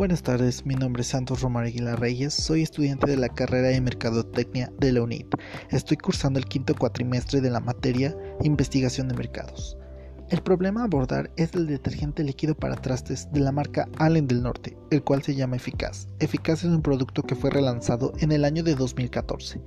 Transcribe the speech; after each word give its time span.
Buenas 0.00 0.22
tardes, 0.22 0.64
mi 0.64 0.76
nombre 0.76 1.02
es 1.02 1.08
Santos 1.08 1.42
Romar 1.42 1.66
Aguilar 1.66 2.00
Reyes, 2.00 2.32
soy 2.32 2.62
estudiante 2.62 3.10
de 3.10 3.18
la 3.18 3.28
carrera 3.28 3.68
de 3.68 3.82
Mercadotecnia 3.82 4.72
de 4.78 4.92
la 4.92 5.02
UNIT. 5.02 5.34
Estoy 5.68 5.98
cursando 5.98 6.38
el 6.38 6.46
quinto 6.46 6.74
cuatrimestre 6.74 7.42
de 7.42 7.50
la 7.50 7.60
materia 7.60 8.16
Investigación 8.42 9.08
de 9.08 9.14
Mercados. 9.14 9.76
El 10.30 10.42
problema 10.42 10.82
a 10.82 10.84
abordar 10.84 11.32
es 11.36 11.54
el 11.54 11.66
detergente 11.66 12.22
líquido 12.22 12.54
para 12.54 12.76
trastes 12.76 13.28
de 13.32 13.40
la 13.40 13.50
marca 13.50 13.88
Allen 13.98 14.28
del 14.28 14.44
Norte, 14.44 14.78
el 14.92 15.02
cual 15.02 15.24
se 15.24 15.34
llama 15.34 15.56
Eficaz. 15.56 16.06
Eficaz 16.20 16.62
es 16.62 16.70
un 16.70 16.82
producto 16.82 17.24
que 17.24 17.34
fue 17.34 17.50
relanzado 17.50 18.12
en 18.20 18.30
el 18.30 18.44
año 18.44 18.62
de 18.62 18.76
2014. 18.76 19.60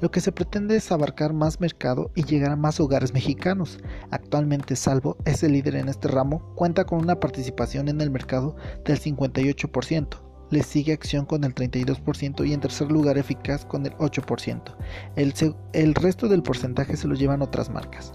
Lo 0.00 0.10
que 0.10 0.22
se 0.22 0.32
pretende 0.32 0.76
es 0.76 0.90
abarcar 0.90 1.34
más 1.34 1.60
mercado 1.60 2.12
y 2.14 2.24
llegar 2.24 2.52
a 2.52 2.56
más 2.56 2.80
hogares 2.80 3.12
mexicanos. 3.12 3.78
Actualmente 4.10 4.74
Salvo 4.74 5.18
es 5.26 5.42
el 5.42 5.52
líder 5.52 5.76
en 5.76 5.90
este 5.90 6.08
ramo, 6.08 6.54
cuenta 6.54 6.86
con 6.86 7.00
una 7.02 7.20
participación 7.20 7.88
en 7.88 8.00
el 8.00 8.10
mercado 8.10 8.56
del 8.86 8.98
58%. 8.98 10.22
Le 10.48 10.62
sigue 10.62 10.94
Acción 10.94 11.26
con 11.26 11.44
el 11.44 11.54
32% 11.54 12.46
y 12.48 12.54
en 12.54 12.60
tercer 12.60 12.90
lugar 12.90 13.18
Eficaz 13.18 13.66
con 13.66 13.84
el 13.84 13.92
8%. 13.96 14.76
El, 15.16 15.34
el 15.74 15.94
resto 15.94 16.26
del 16.28 16.42
porcentaje 16.42 16.96
se 16.96 17.06
lo 17.06 17.14
llevan 17.16 17.42
otras 17.42 17.68
marcas. 17.68 18.14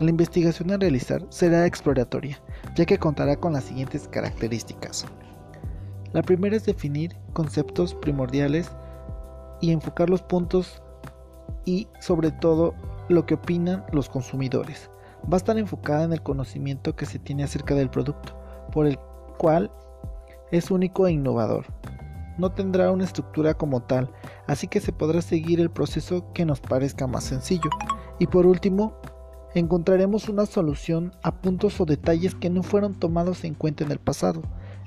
La 0.00 0.08
investigación 0.08 0.70
a 0.70 0.78
realizar 0.78 1.22
será 1.28 1.66
exploratoria, 1.66 2.40
ya 2.74 2.86
que 2.86 2.96
contará 2.96 3.36
con 3.36 3.52
las 3.52 3.64
siguientes 3.64 4.08
características. 4.08 5.04
La 6.14 6.22
primera 6.22 6.56
es 6.56 6.64
definir 6.64 7.14
conceptos 7.34 7.94
primordiales 7.94 8.70
y 9.60 9.72
enfocar 9.72 10.08
los 10.08 10.22
puntos 10.22 10.82
y 11.66 11.86
sobre 12.00 12.30
todo 12.30 12.74
lo 13.10 13.26
que 13.26 13.34
opinan 13.34 13.84
los 13.92 14.08
consumidores. 14.08 14.90
Va 15.24 15.34
a 15.34 15.36
estar 15.36 15.58
enfocada 15.58 16.04
en 16.04 16.14
el 16.14 16.22
conocimiento 16.22 16.96
que 16.96 17.04
se 17.04 17.18
tiene 17.18 17.44
acerca 17.44 17.74
del 17.74 17.90
producto, 17.90 18.34
por 18.72 18.86
el 18.86 18.98
cual 19.36 19.70
es 20.50 20.70
único 20.70 21.06
e 21.06 21.12
innovador. 21.12 21.66
No 22.38 22.50
tendrá 22.52 22.90
una 22.90 23.04
estructura 23.04 23.52
como 23.52 23.82
tal, 23.82 24.10
así 24.46 24.66
que 24.66 24.80
se 24.80 24.94
podrá 24.94 25.20
seguir 25.20 25.60
el 25.60 25.70
proceso 25.70 26.32
que 26.32 26.46
nos 26.46 26.58
parezca 26.58 27.06
más 27.06 27.24
sencillo. 27.24 27.68
Y 28.18 28.26
por 28.28 28.46
último, 28.46 28.94
encontraremos 29.54 30.28
una 30.28 30.46
solución 30.46 31.12
a 31.22 31.40
puntos 31.40 31.80
o 31.80 31.84
detalles 31.84 32.34
que 32.34 32.50
no 32.50 32.62
fueron 32.62 32.94
tomados 32.94 33.44
en 33.44 33.54
cuenta 33.54 33.84
en 33.84 33.90
el 33.90 33.98
pasado. 33.98 34.42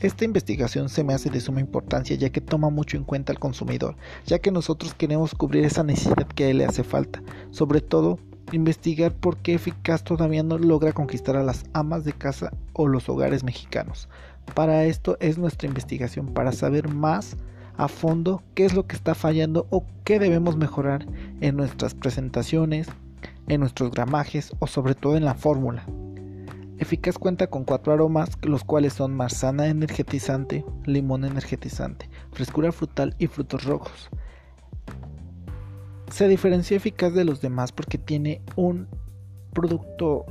Esta 0.00 0.24
investigación 0.24 0.88
se 0.88 1.04
me 1.04 1.14
hace 1.14 1.30
de 1.30 1.40
suma 1.40 1.60
importancia 1.60 2.16
ya 2.16 2.30
que 2.30 2.40
toma 2.40 2.68
mucho 2.70 2.96
en 2.96 3.04
cuenta 3.04 3.32
al 3.32 3.38
consumidor, 3.38 3.96
ya 4.26 4.38
que 4.38 4.50
nosotros 4.50 4.94
queremos 4.94 5.34
cubrir 5.34 5.64
esa 5.64 5.82
necesidad 5.82 6.26
que 6.26 6.44
a 6.44 6.48
él 6.50 6.58
le 6.58 6.66
hace 6.66 6.84
falta, 6.84 7.22
sobre 7.50 7.80
todo 7.80 8.18
investigar 8.52 9.12
por 9.14 9.38
qué 9.38 9.54
eficaz 9.54 10.04
todavía 10.04 10.42
no 10.42 10.58
logra 10.58 10.92
conquistar 10.92 11.36
a 11.36 11.42
las 11.42 11.64
amas 11.72 12.04
de 12.04 12.12
casa 12.12 12.52
o 12.72 12.86
los 12.86 13.08
hogares 13.08 13.42
mexicanos. 13.42 14.08
Para 14.54 14.84
esto 14.84 15.16
es 15.20 15.38
nuestra 15.38 15.68
investigación, 15.68 16.34
para 16.34 16.52
saber 16.52 16.88
más 16.88 17.36
a 17.76 17.88
fondo 17.88 18.42
qué 18.54 18.64
es 18.64 18.74
lo 18.74 18.86
que 18.86 18.94
está 18.94 19.14
fallando 19.14 19.66
o 19.70 19.84
qué 20.04 20.18
debemos 20.18 20.56
mejorar 20.56 21.06
en 21.40 21.56
nuestras 21.56 21.94
presentaciones, 21.94 22.88
en 23.48 23.60
nuestros 23.60 23.90
gramajes 23.90 24.52
o 24.58 24.66
sobre 24.66 24.94
todo 24.94 25.16
en 25.16 25.24
la 25.24 25.34
fórmula. 25.34 25.86
Eficaz 26.78 27.18
cuenta 27.18 27.46
con 27.46 27.64
cuatro 27.64 27.92
aromas, 27.92 28.30
los 28.42 28.64
cuales 28.64 28.94
son 28.94 29.14
manzana 29.14 29.68
energetizante, 29.68 30.64
limón 30.84 31.24
energetizante, 31.24 32.10
frescura 32.32 32.72
frutal 32.72 33.14
y 33.18 33.28
frutos 33.28 33.64
rojos. 33.64 34.10
Se 36.10 36.28
diferencia 36.28 36.76
eficaz 36.76 37.14
de 37.14 37.24
los 37.24 37.40
demás 37.40 37.72
porque 37.72 37.96
tiene 37.96 38.42
un 38.56 38.88
producto 39.52 40.26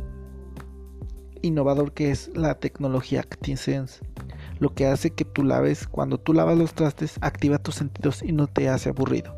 innovador 1.41 1.93
que 1.93 2.11
es 2.11 2.29
la 2.35 2.55
tecnología 2.55 3.21
ActiSense, 3.21 4.03
lo 4.59 4.73
que 4.73 4.85
hace 4.87 5.11
que 5.11 5.25
tú 5.25 5.43
laves, 5.43 5.87
cuando 5.87 6.17
tú 6.17 6.33
lavas 6.33 6.57
los 6.57 6.73
trastes, 6.73 7.17
activa 7.21 7.57
tus 7.57 7.75
sentidos 7.75 8.21
y 8.21 8.31
no 8.31 8.47
te 8.47 8.69
hace 8.69 8.89
aburrido. 8.89 9.35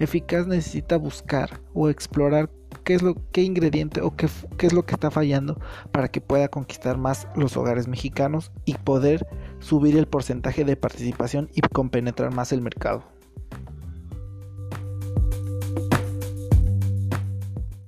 Eficaz 0.00 0.46
necesita 0.46 0.96
buscar 0.96 1.60
o 1.74 1.88
explorar 1.88 2.50
qué 2.88 2.94
es 2.94 3.02
lo 3.02 3.16
qué 3.32 3.42
ingrediente 3.42 4.00
o 4.00 4.16
qué, 4.16 4.30
qué 4.56 4.66
es 4.66 4.72
lo 4.72 4.86
que 4.86 4.94
está 4.94 5.10
fallando 5.10 5.60
para 5.92 6.08
que 6.08 6.22
pueda 6.22 6.48
conquistar 6.48 6.96
más 6.96 7.28
los 7.36 7.54
hogares 7.58 7.86
mexicanos 7.86 8.50
y 8.64 8.78
poder 8.78 9.26
subir 9.60 9.94
el 9.98 10.06
porcentaje 10.06 10.64
de 10.64 10.74
participación 10.74 11.50
y 11.54 11.60
compenetrar 11.60 12.32
más 12.32 12.50
el 12.50 12.62
mercado. 12.62 13.04